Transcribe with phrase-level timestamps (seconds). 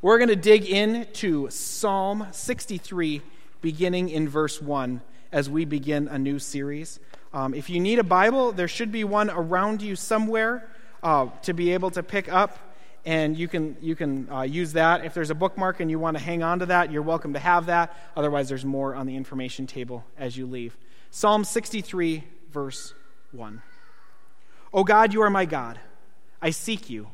[0.00, 3.20] We're going to dig into Psalm 63,
[3.60, 5.00] beginning in verse 1,
[5.32, 7.00] as we begin a new series.
[7.32, 10.70] Um, if you need a Bible, there should be one around you somewhere
[11.02, 15.04] uh, to be able to pick up, and you can, you can uh, use that.
[15.04, 17.40] If there's a bookmark and you want to hang on to that, you're welcome to
[17.40, 17.96] have that.
[18.16, 20.76] Otherwise, there's more on the information table as you leave.
[21.10, 22.22] Psalm 63,
[22.52, 22.94] verse
[23.32, 23.62] 1.
[24.72, 25.80] O God, you are my God.
[26.40, 27.08] I seek you.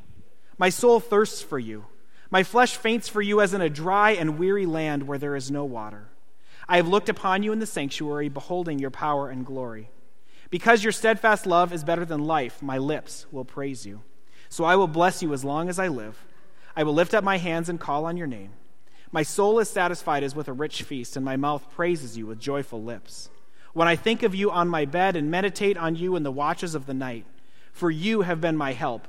[0.58, 1.86] My soul thirsts for you.
[2.34, 5.52] My flesh faints for you as in a dry and weary land where there is
[5.52, 6.08] no water.
[6.68, 9.88] I have looked upon you in the sanctuary, beholding your power and glory.
[10.50, 14.02] Because your steadfast love is better than life, my lips will praise you.
[14.48, 16.24] So I will bless you as long as I live.
[16.74, 18.50] I will lift up my hands and call on your name.
[19.12, 22.40] My soul is satisfied as with a rich feast, and my mouth praises you with
[22.40, 23.30] joyful lips.
[23.74, 26.74] When I think of you on my bed and meditate on you in the watches
[26.74, 27.26] of the night,
[27.72, 29.06] for you have been my help,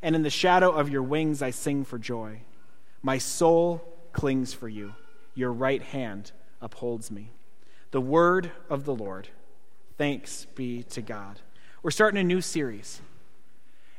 [0.00, 2.42] and in the shadow of your wings I sing for joy.
[3.02, 4.94] My soul clings for you,
[5.34, 7.30] your right hand upholds me.
[7.90, 9.28] The word of the Lord.
[9.96, 11.40] Thanks be to God.
[11.82, 13.00] We're starting a new series.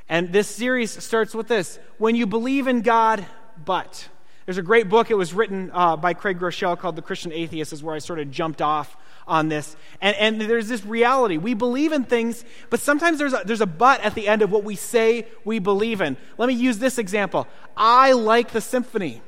[0.08, 3.25] And this series starts with this When you believe in God,
[3.64, 4.08] but.
[4.45, 5.11] There's a great book.
[5.11, 8.17] It was written uh, by Craig Groeschel called The Christian Atheist, is where I sort
[8.17, 8.97] of jumped off
[9.30, 9.77] on this.
[10.02, 11.38] And, and there's this reality.
[11.38, 14.52] We believe in things, but sometimes there's a, there's a but at the end of
[14.52, 16.17] what we say we believe in.
[16.38, 17.47] Let me use this example.
[17.77, 19.22] I like the symphony,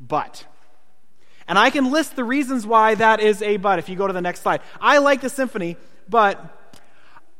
[0.00, 0.44] but.
[1.46, 4.12] And I can list the reasons why that is a but if you go to
[4.12, 4.62] the next slide.
[4.80, 5.76] I like the symphony,
[6.08, 6.60] but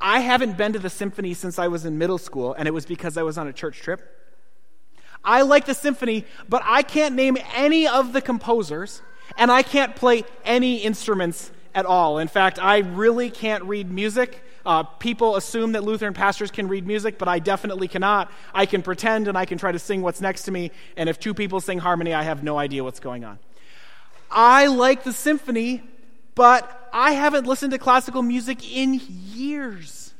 [0.01, 2.85] I haven't been to the symphony since I was in middle school, and it was
[2.85, 4.03] because I was on a church trip.
[5.25, 9.01] I like the symphony, but I can't name any of the composers
[9.37, 12.19] and I can't play any instruments at all.
[12.19, 14.43] In fact, I really can't read music.
[14.65, 18.31] Uh, people assume that Lutheran pastors can read music, but I definitely cannot.
[18.55, 21.19] I can pretend and I can try to sing what's next to me, and if
[21.19, 23.39] two people sing harmony, I have no idea what's going on.
[24.31, 25.83] I like the symphony,
[26.35, 30.15] but I haven't listened to classical music in years.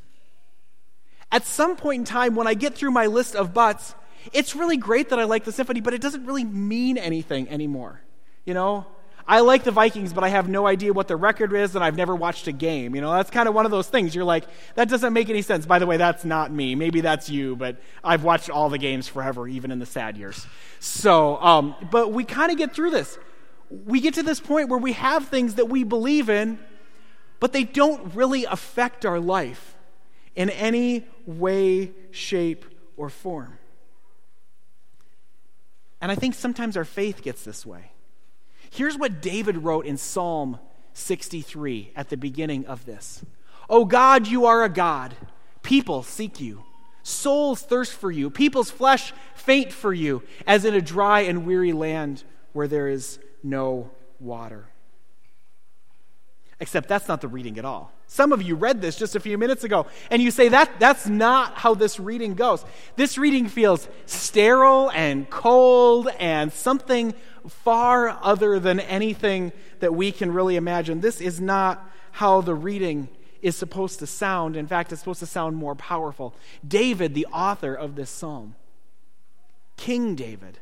[1.31, 3.95] At some point in time, when I get through my list of buts,
[4.31, 8.01] it's really great that I like the symphony, but it doesn't really mean anything anymore.
[8.45, 8.85] You know,
[9.27, 11.97] I like the Vikings, but I have no idea what the record is, and I've
[11.97, 12.93] never watched a game.
[12.93, 14.13] You know, that's kind of one of those things.
[14.13, 14.45] You're like,
[14.75, 15.65] that doesn't make any sense.
[15.65, 16.75] By the way, that's not me.
[16.75, 20.45] Maybe that's you, but I've watched all the games forever, even in the sad years.
[20.79, 23.17] So, um, but we kind of get through this.
[23.71, 26.59] We get to this point where we have things that we believe in,
[27.39, 29.75] but they don't really affect our life
[30.35, 32.63] in any way, shape,
[32.95, 33.57] or form.
[35.99, 37.91] And I think sometimes our faith gets this way.
[38.75, 40.59] Here's what David wrote in Psalm
[40.91, 43.23] 63 at the beginning of this
[43.69, 45.15] Oh God, you are a God.
[45.63, 46.61] People seek you.
[47.01, 48.29] Souls thirst for you.
[48.29, 53.17] People's flesh faint for you, as in a dry and weary land where there is
[53.43, 54.65] no water.
[56.59, 57.93] Except that's not the reading at all.
[58.07, 61.07] Some of you read this just a few minutes ago, and you say that that's
[61.07, 62.65] not how this reading goes.
[62.97, 67.13] This reading feels sterile and cold and something
[67.49, 71.01] far other than anything that we can really imagine.
[71.01, 73.09] This is not how the reading
[73.41, 74.55] is supposed to sound.
[74.55, 76.33] In fact, it's supposed to sound more powerful.
[76.67, 78.55] David, the author of this psalm,
[79.77, 80.59] King David,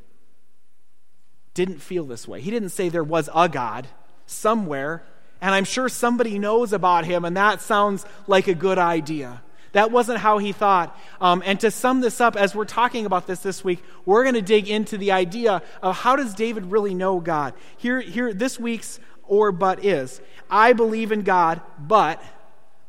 [1.54, 2.42] didn't feel this way.
[2.42, 3.88] He didn't say there was a God
[4.26, 5.04] somewhere,
[5.40, 9.43] and I'm sure somebody knows about him, and that sounds like a good idea.
[9.74, 10.98] That wasn't how he thought.
[11.20, 14.36] Um, and to sum this up, as we're talking about this this week, we're going
[14.36, 17.54] to dig into the idea of how does David really know God.
[17.78, 22.24] Here, here, this week's or but is I believe in God, but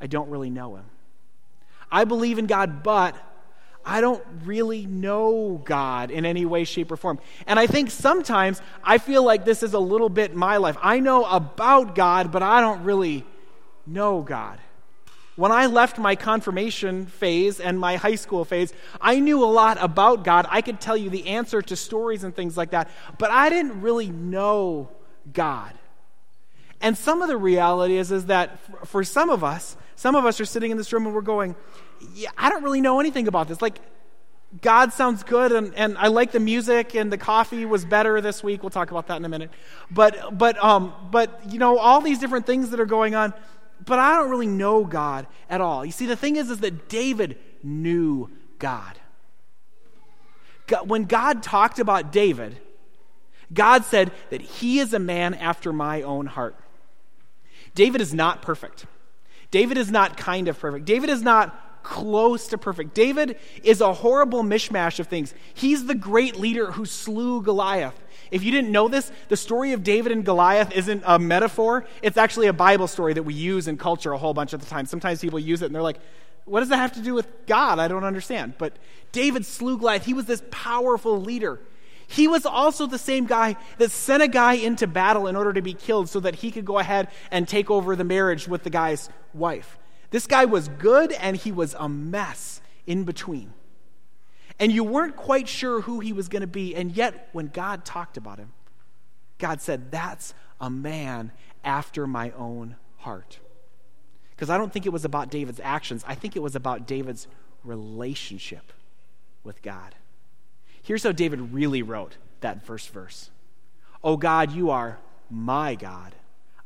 [0.00, 0.84] I don't really know him.
[1.91, 3.17] I believe in God, but
[3.87, 7.19] I don't really know God in any way, shape, or form.
[7.47, 10.77] And I think sometimes I feel like this is a little bit my life.
[10.83, 13.25] I know about God, but I don't really
[13.87, 14.59] know God.
[15.37, 19.78] When I left my confirmation phase and my high school phase, I knew a lot
[19.81, 20.47] about God.
[20.49, 23.81] I could tell you the answer to stories and things like that, but I didn't
[23.81, 24.91] really know
[25.32, 25.73] God.
[26.81, 30.41] And some of the reality is, is that for some of us, some of us
[30.41, 31.56] are sitting in this room and we're going,
[32.14, 33.62] yeah, I don't really know anything about this.
[33.62, 33.79] Like,
[34.61, 38.44] God sounds good, and, and I like the music, and the coffee was better this
[38.44, 38.62] week.
[38.62, 39.50] We'll talk about that in a minute.
[39.91, 43.35] But, but, um, but you know, all these different things that are going on
[43.85, 45.85] but I don't really know God at all.
[45.85, 48.99] You see, the thing is, is that David knew God.
[50.67, 50.88] God.
[50.88, 52.59] When God talked about David,
[53.53, 56.56] God said that he is a man after my own heart.
[57.75, 58.87] David is not perfect.
[59.50, 60.85] David is not kind of perfect.
[60.85, 62.94] David is not close to perfect.
[62.94, 65.35] David is a horrible mishmash of things.
[65.53, 68.00] He's the great leader who slew Goliath.
[68.31, 71.87] If you didn't know this, the story of David and Goliath isn't a metaphor.
[72.03, 74.67] It's actually a Bible story that we use in culture a whole bunch of the
[74.67, 74.87] time.
[74.87, 75.99] Sometimes people use it and they're like,
[76.44, 77.79] what does that have to do with God?
[77.79, 78.55] I don't understand.
[78.59, 78.76] But
[79.12, 80.05] David slew Goliath.
[80.05, 81.61] He was this powerful leader.
[82.06, 85.62] He was also the same guy that sent a guy into battle in order to
[85.62, 88.70] be killed so that he could go ahead and take over the marriage with the
[88.70, 89.79] guy's wife.
[90.11, 93.55] This guy was good and he was a mess in between.
[94.59, 96.75] And you weren't quite sure who he was going to be.
[96.75, 98.53] And yet, when God talked about him,
[99.39, 101.33] God said, That's a man
[101.65, 103.39] after my own heart.
[104.31, 107.27] Because I don't think it was about David's actions, I think it was about David's
[107.65, 108.73] relationship
[109.43, 109.95] with God.
[110.83, 113.31] Here's how David really wrote that first verse
[114.03, 114.99] Oh God, you are
[115.31, 116.15] my God.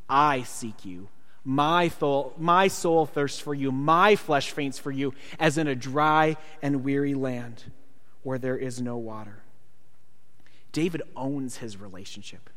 [0.09, 1.09] I seek you.
[1.45, 3.73] My soul, my soul thirsts for you.
[3.73, 7.65] My flesh faints for you, as in a dry and weary land
[8.29, 9.39] where there is no water.
[10.71, 12.51] David owns his relationship.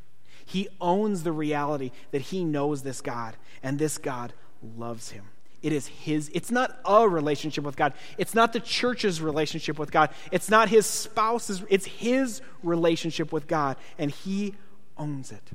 [0.46, 4.34] He owns the reality that he knows this God, and this God
[4.78, 5.24] loves him.
[5.62, 7.94] It is his, it's not a relationship with God.
[8.18, 10.10] It's not the church's relationship with God.
[10.30, 14.56] It's not his spouse's, it's his relationship with God, and he
[14.98, 15.52] owns it.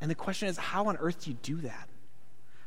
[0.00, 1.87] And the question is, how on earth do you do that?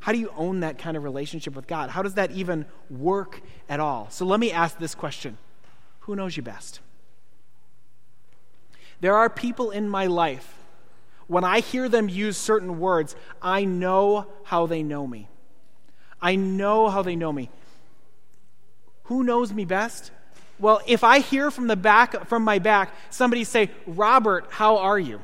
[0.01, 1.89] How do you own that kind of relationship with God?
[1.89, 4.07] How does that even work at all?
[4.09, 5.37] So let me ask this question
[6.01, 6.79] Who knows you best?
[8.99, 10.57] There are people in my life
[11.31, 15.29] when I hear them use certain words, I know how they know me.
[16.21, 17.49] I know how they know me.
[19.03, 20.11] Who knows me best?
[20.59, 24.99] Well, if I hear from the back from my back somebody say, "Robert, how are
[24.99, 25.21] you?"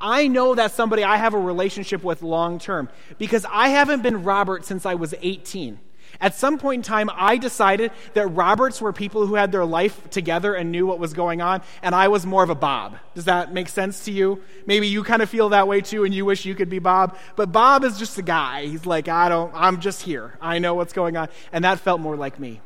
[0.00, 2.88] I know that's somebody I have a relationship with long term
[3.18, 5.80] because I haven't been Robert since I was 18.
[6.20, 10.08] At some point in time, I decided that Roberts were people who had their life
[10.10, 12.96] together and knew what was going on, and I was more of a Bob.
[13.14, 14.42] Does that make sense to you?
[14.66, 17.16] Maybe you kind of feel that way too, and you wish you could be Bob.
[17.34, 18.66] But Bob is just a guy.
[18.66, 20.38] He's like, I don't, I'm just here.
[20.40, 21.28] I know what's going on.
[21.52, 22.60] And that felt more like me.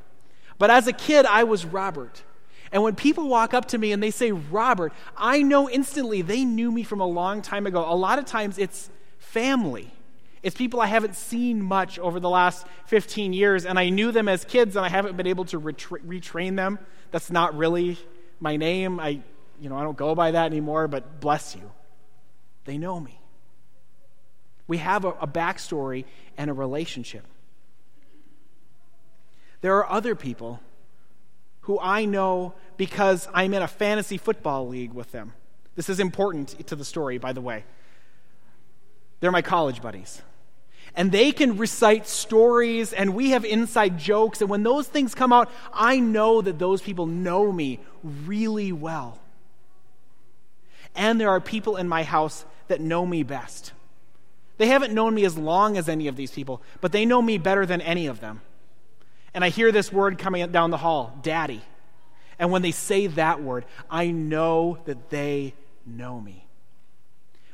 [0.58, 2.22] But as a kid, I was Robert.
[2.72, 6.44] And when people walk up to me and they say, Robert, I know instantly they
[6.44, 7.84] knew me from a long time ago.
[7.86, 9.92] A lot of times it's family.
[10.42, 14.28] It's people I haven't seen much over the last 15 years, and I knew them
[14.28, 16.78] as kids, and I haven't been able to retra- retrain them.
[17.10, 17.98] That's not really
[18.38, 19.00] my name.
[19.00, 19.20] I,
[19.60, 21.70] you know, I don't go by that anymore, but bless you.
[22.64, 23.20] They know me.
[24.66, 26.04] We have a, a backstory
[26.38, 27.24] and a relationship.
[29.60, 30.60] There are other people
[31.62, 35.34] who I know because I'm in a fantasy football league with them.
[35.76, 37.64] This is important to the story, by the way.
[39.20, 40.22] They're my college buddies
[40.94, 44.40] and they can recite stories and we have inside jokes.
[44.40, 49.18] And when those things come out, I know that those people know me really well.
[50.94, 53.72] And there are people in my house that know me best.
[54.58, 57.38] They haven't known me as long as any of these people, but they know me
[57.38, 58.42] better than any of them.
[59.34, 61.62] And I hear this word coming down the hall daddy.
[62.38, 65.54] And when they say that word, I know that they
[65.86, 66.46] know me.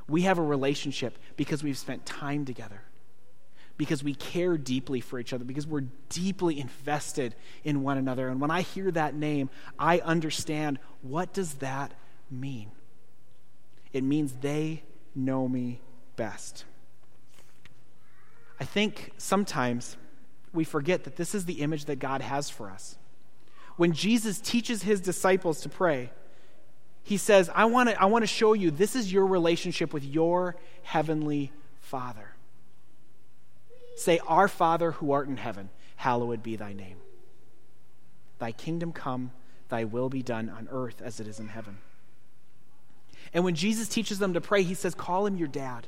[0.09, 2.83] We have a relationship because we've spent time together
[3.79, 7.35] because we care deeply for each other, because we're deeply invested
[7.65, 8.29] in one another.
[8.29, 11.93] And when I hear that name, I understand what does that
[12.31, 12.71] mean?
[13.93, 14.83] It means they
[15.15, 15.81] know me
[16.17, 16.65] best.
[18.59, 19.97] I think sometimes
[20.57, 22.97] we forget that this is the image that God has for us.
[23.77, 26.11] When Jesus teaches his disciples to pray,
[27.03, 30.05] he says, I want to I want to show you this is your relationship with
[30.05, 32.31] your heavenly Father.
[33.97, 36.97] Say, Our Father who art in heaven, hallowed be thy name.
[38.39, 39.31] Thy kingdom come,
[39.69, 41.79] thy will be done on earth as it is in heaven.
[43.33, 45.87] And when Jesus teaches them to pray, he says, Call him your dad.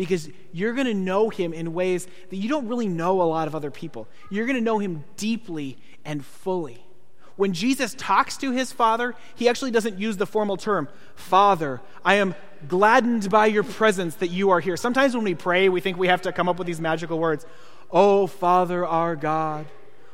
[0.00, 3.46] Because you're going to know him in ways that you don't really know a lot
[3.48, 4.08] of other people.
[4.30, 5.76] You're going to know him deeply
[6.06, 6.82] and fully.
[7.36, 12.14] When Jesus talks to his Father, he actually doesn't use the formal term, Father, I
[12.14, 12.34] am
[12.66, 14.78] gladdened by your presence that you are here.
[14.78, 17.44] Sometimes when we pray, we think we have to come up with these magical words.
[17.90, 19.66] Oh, Father, our God,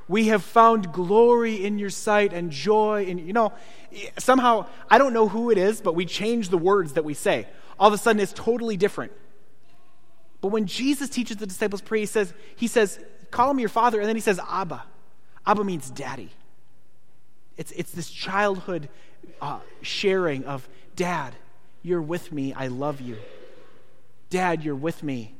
[0.09, 3.07] we have found glory in your sight and joy.
[3.09, 3.53] And, you know,
[4.19, 7.47] somehow, I don't know who it is, but we change the words that we say.
[7.79, 9.13] All of a sudden, it's totally different.
[10.47, 13.01] But when Jesus teaches the disciples pray, he says, he says,
[13.33, 14.85] call him your father, and then he says, Abba.
[15.45, 16.31] Abba means daddy.
[17.57, 18.89] It's, it's this childhood
[19.41, 21.35] uh, sharing of, Dad,
[21.83, 22.53] you're with me.
[22.53, 23.17] I love you.
[24.31, 25.35] Dad, you're with me.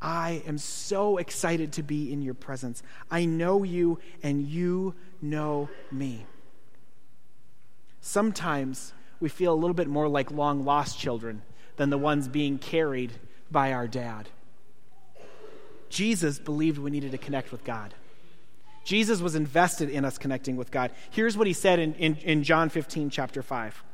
[0.00, 2.82] I am so excited to be in your presence.
[3.10, 6.24] I know you, and you know me.
[8.00, 11.42] Sometimes we feel a little bit more like long lost children
[11.76, 13.12] than the ones being carried
[13.52, 14.28] by our dad.
[15.88, 17.94] Jesus believed we needed to connect with God.
[18.84, 20.90] Jesus was invested in us connecting with God.
[21.10, 23.84] Here's what he said in, in, in, John 15, chapter 5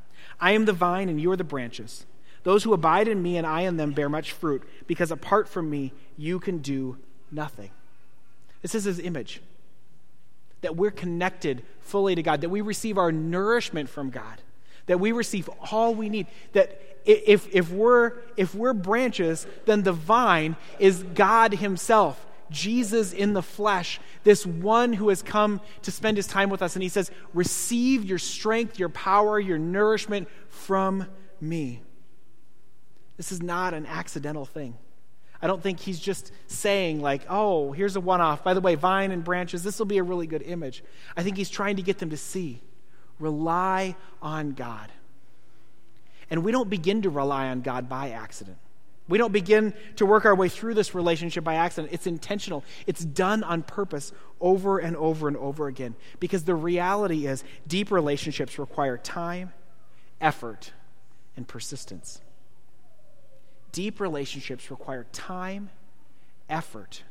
[0.40, 2.06] I am the vine, and you are the branches.
[2.44, 5.68] Those who abide in me and I in them bear much fruit, because apart from
[5.68, 6.96] me, you can do
[7.30, 7.70] nothing.
[8.62, 9.42] This is his image
[10.60, 14.42] that we're connected fully to God, that we receive our nourishment from God,
[14.88, 19.92] that we receive all we need, that if, if, we're, if we're branches, then the
[19.92, 22.26] vine is God Himself.
[22.50, 26.76] Jesus in the flesh, this one who has come to spend his time with us.
[26.76, 31.06] And he says, Receive your strength, your power, your nourishment from
[31.40, 31.82] me.
[33.18, 34.78] This is not an accidental thing.
[35.40, 38.42] I don't think he's just saying, like, oh, here's a one off.
[38.42, 40.82] By the way, vine and branches, this will be a really good image.
[41.16, 42.60] I think he's trying to get them to see
[43.18, 44.90] rely on God.
[46.30, 48.58] And we don't begin to rely on God by accident.
[49.08, 51.92] We don't begin to work our way through this relationship by accident.
[51.94, 55.94] It's intentional, it's done on purpose over and over and over again.
[56.20, 59.54] Because the reality is, deep relationships require time,
[60.20, 60.72] effort,
[61.36, 62.20] and persistence.
[63.72, 65.70] Deep relationships require time,
[66.50, 67.02] effort,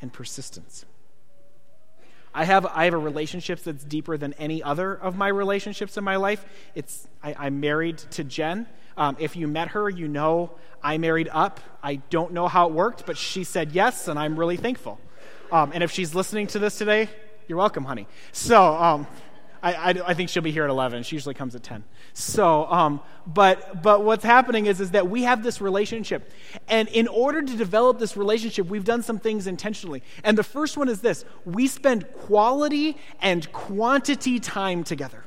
[0.00, 0.84] and persistence.
[2.34, 6.04] I have, I have a relationship that's deeper than any other of my relationships in
[6.04, 6.44] my life.
[6.74, 8.66] It's, I, am married to Jen.
[8.96, 11.60] Um, if you met her, you know I married up.
[11.82, 14.98] I don't know how it worked, but she said yes, and I'm really thankful.
[15.50, 17.08] Um, and if she's listening to this today,
[17.46, 18.06] you're welcome, honey.
[18.32, 19.06] So, um,
[19.62, 21.04] I, I, I, think she'll be here at 11.
[21.04, 21.84] She usually comes at 10.
[22.14, 26.32] So, um, but, but what's happening is, is that we have this relationship.
[26.68, 30.02] And in order to develop this relationship, we've done some things intentionally.
[30.24, 35.24] And the first one is this we spend quality and quantity time together.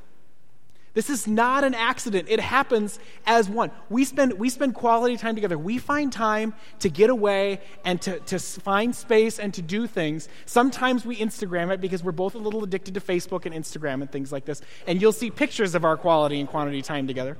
[0.96, 2.30] This is not an accident.
[2.30, 3.70] It happens as one.
[3.90, 5.58] We spend, we spend quality time together.
[5.58, 10.30] We find time to get away and to, to find space and to do things.
[10.46, 14.10] Sometimes we Instagram it because we're both a little addicted to Facebook and Instagram and
[14.10, 14.62] things like this.
[14.88, 17.38] And you'll see pictures of our quality and quantity time together.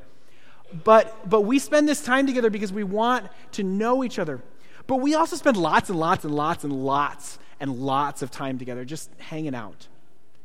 [0.84, 4.42] But, but we spend this time together because we want to know each other.
[4.86, 8.60] But we also spend lots and lots and lots and lots and lots of time
[8.60, 9.88] together just hanging out.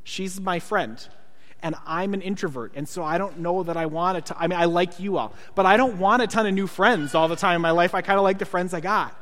[0.05, 1.05] She's my friend
[1.63, 4.37] and I'm an introvert, and so I don't know that I want a ton.
[4.41, 7.15] I mean, I like you all, but I don't want a ton of new friends
[7.15, 7.95] all the time in my life.
[7.95, 9.17] I kind of like the friends I got.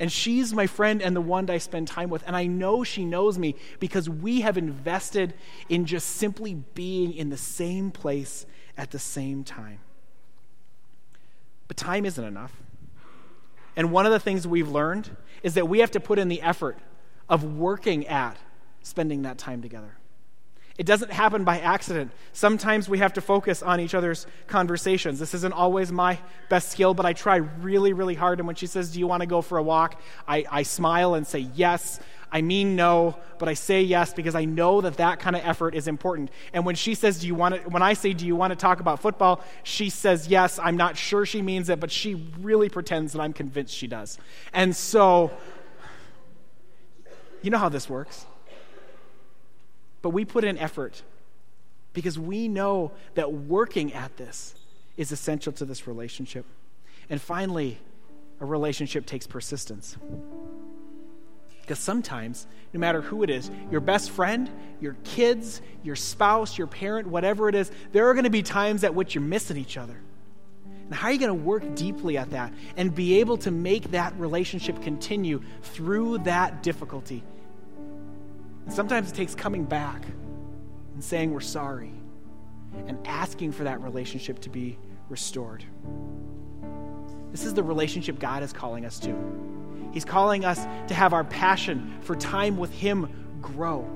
[0.00, 2.24] And she's my friend and the one I spend time with.
[2.26, 5.34] And I know she knows me because we have invested
[5.68, 8.44] in just simply being in the same place
[8.76, 9.78] at the same time.
[11.68, 12.52] But time isn't enough.
[13.76, 16.42] And one of the things we've learned is that we have to put in the
[16.42, 16.78] effort
[17.28, 18.36] of working at
[18.82, 19.96] spending that time together.
[20.76, 22.10] It doesn't happen by accident.
[22.32, 25.20] Sometimes we have to focus on each other's conversations.
[25.20, 28.40] This isn't always my best skill, but I try really, really hard.
[28.40, 30.00] And when she says, Do you want to go for a walk?
[30.26, 32.00] I, I smile and say yes.
[32.32, 35.76] I mean no, but I say yes because I know that that kind of effort
[35.76, 36.32] is important.
[36.52, 38.56] And when she says, Do you want to, when I say, Do you want to
[38.56, 39.44] talk about football?
[39.62, 40.58] She says yes.
[40.58, 44.18] I'm not sure she means it, but she really pretends that I'm convinced she does.
[44.52, 45.30] And so,
[47.42, 48.26] you know how this works
[50.04, 51.02] but we put in effort
[51.94, 54.54] because we know that working at this
[54.98, 56.44] is essential to this relationship.
[57.08, 57.78] And finally,
[58.38, 59.96] a relationship takes persistence.
[61.62, 66.66] Because sometimes, no matter who it is, your best friend, your kids, your spouse, your
[66.66, 69.78] parent, whatever it is, there are going to be times at which you're missing each
[69.78, 69.96] other.
[70.84, 73.92] And how are you going to work deeply at that and be able to make
[73.92, 77.24] that relationship continue through that difficulty
[78.68, 80.02] sometimes it takes coming back
[80.94, 81.92] and saying we're sorry
[82.86, 84.78] and asking for that relationship to be
[85.08, 85.64] restored.
[87.30, 89.14] This is the relationship God is calling us to.
[89.92, 93.88] He's calling us to have our passion for time with Him grow,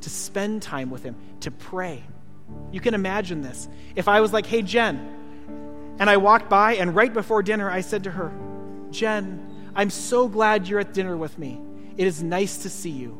[0.00, 2.02] to spend time with Him, to pray.
[2.72, 3.68] You can imagine this.
[3.94, 7.82] If I was like, hey, Jen, and I walked by, and right before dinner, I
[7.82, 8.32] said to her,
[8.90, 11.60] Jen, I'm so glad you're at dinner with me.
[11.96, 13.18] It is nice to see you.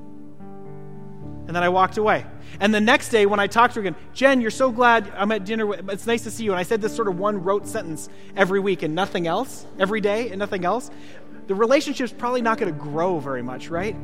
[1.47, 2.25] And then I walked away.
[2.59, 5.31] And the next day, when I talked to her again, Jen, you're so glad I'm
[5.31, 5.67] at dinner.
[5.67, 6.53] With, it's nice to see you.
[6.53, 10.01] And I said this sort of one rote sentence every week and nothing else, every
[10.01, 10.91] day and nothing else.
[11.47, 13.95] The relationship's probably not going to grow very much, right?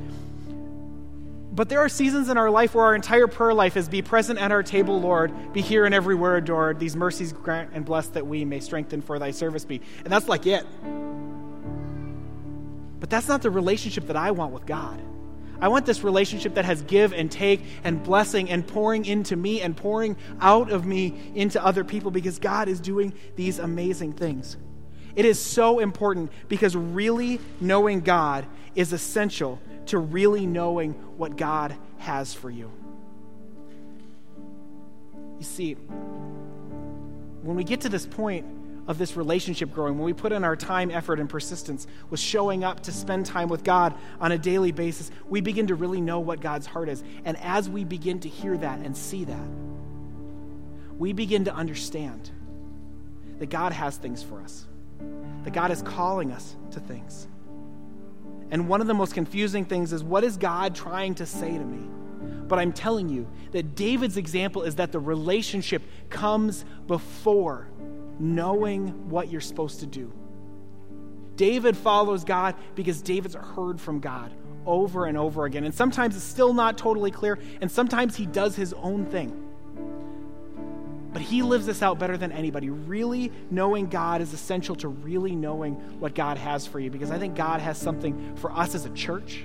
[1.52, 4.38] But there are seasons in our life where our entire prayer life is be present
[4.38, 6.78] at our table, Lord, be here and everywhere adored.
[6.78, 9.80] These mercies grant and bless that we may strengthen for thy service be.
[10.04, 10.64] And that's like it.
[13.00, 15.00] But that's not the relationship that I want with God.
[15.61, 19.61] I want this relationship that has give and take and blessing and pouring into me
[19.61, 24.57] and pouring out of me into other people because God is doing these amazing things.
[25.16, 31.76] It is so important because really knowing God is essential to really knowing what God
[31.99, 32.71] has for you.
[35.38, 38.47] You see, when we get to this point
[38.90, 42.64] of this relationship growing, when we put in our time, effort, and persistence with showing
[42.64, 46.18] up to spend time with God on a daily basis, we begin to really know
[46.18, 47.04] what God's heart is.
[47.25, 49.49] And as we begin to hear that and see that,
[50.99, 52.32] we begin to understand
[53.38, 54.66] that God has things for us,
[55.44, 57.28] that God is calling us to things.
[58.50, 61.64] And one of the most confusing things is what is God trying to say to
[61.64, 61.88] me?
[62.49, 67.68] But I'm telling you that David's example is that the relationship comes before
[68.20, 70.12] knowing what you're supposed to do.
[71.36, 74.32] David follows God because David's heard from God
[74.66, 75.64] over and over again.
[75.64, 79.46] And sometimes it's still not totally clear, and sometimes he does his own thing.
[81.12, 82.70] But he lives this out better than anybody.
[82.70, 87.18] Really knowing God is essential to really knowing what God has for you because I
[87.18, 89.44] think God has something for us as a church.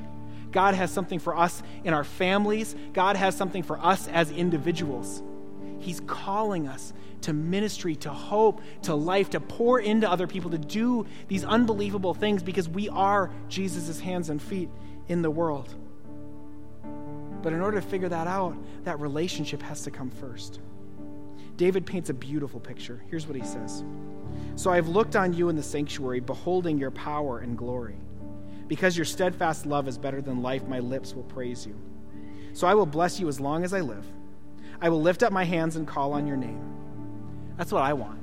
[0.52, 2.76] God has something for us in our families.
[2.94, 5.24] God has something for us as individuals.
[5.80, 10.58] He's calling us to ministry, to hope, to life, to pour into other people, to
[10.58, 14.70] do these unbelievable things because we are Jesus' hands and feet
[15.08, 15.74] in the world.
[17.42, 20.60] But in order to figure that out, that relationship has to come first.
[21.58, 23.04] David paints a beautiful picture.
[23.10, 23.84] Here's what he says
[24.56, 27.98] So I have looked on you in the sanctuary, beholding your power and glory.
[28.68, 31.80] Because your steadfast love is better than life, my lips will praise you.
[32.54, 34.06] So I will bless you as long as I live.
[34.82, 36.62] I will lift up my hands and call on your name.
[37.58, 38.20] That's what I want.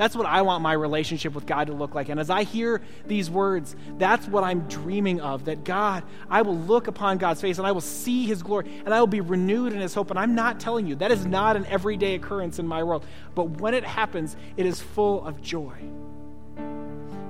[0.00, 2.08] That's what I want my relationship with God to look like.
[2.08, 6.56] And as I hear these words, that's what I'm dreaming of that God, I will
[6.56, 9.74] look upon God's face and I will see his glory and I will be renewed
[9.74, 10.08] in his hope.
[10.08, 13.04] And I'm not telling you, that is not an everyday occurrence in my world.
[13.34, 15.76] But when it happens, it is full of joy.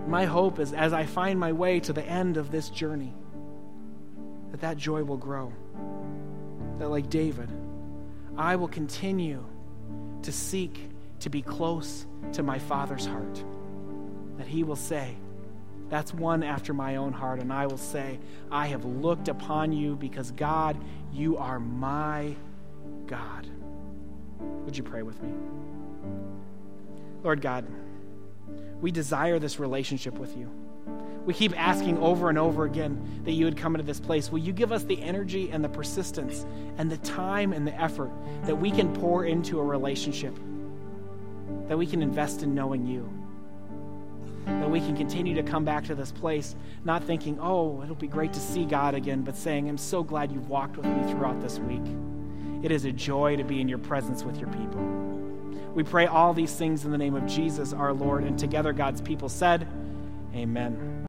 [0.06, 3.12] My hope is as I find my way to the end of this journey,
[4.52, 5.52] that that joy will grow.
[6.78, 7.50] That, like David,
[8.36, 9.44] I will continue
[10.22, 10.88] to seek
[11.20, 13.44] to be close to my Father's heart.
[14.38, 15.14] That He will say,
[15.88, 17.40] That's one after my own heart.
[17.40, 18.18] And I will say,
[18.50, 20.76] I have looked upon you because, God,
[21.12, 22.34] you are my
[23.06, 23.46] God.
[24.64, 25.32] Would you pray with me?
[27.22, 27.66] Lord God,
[28.80, 30.50] we desire this relationship with you.
[31.26, 34.32] We keep asking over and over again that you would come into this place.
[34.32, 36.46] Will you give us the energy and the persistence
[36.78, 38.10] and the time and the effort
[38.44, 40.34] that we can pour into a relationship?
[41.70, 43.08] that we can invest in knowing you.
[44.46, 48.08] That we can continue to come back to this place, not thinking, oh, it'll be
[48.08, 51.40] great to see God again, but saying, I'm so glad you've walked with me throughout
[51.40, 51.84] this week.
[52.64, 54.82] It is a joy to be in your presence with your people.
[55.72, 59.00] We pray all these things in the name of Jesus, our Lord, and together God's
[59.00, 59.68] people said,
[60.34, 60.90] Amen.